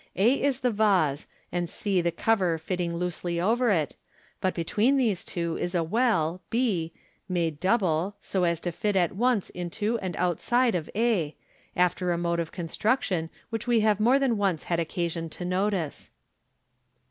[0.15, 3.95] a is the vase, and c the cover fitting loose ly over it,
[4.39, 6.91] but between these two is a well, b,
[7.29, 11.35] made double, so as to fit at once into and outside of a,
[11.75, 16.09] after a mode of construction which we have more than once had occasion to notice.